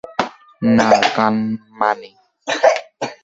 না, 0.75 0.87
কানমাণি! 1.15 2.11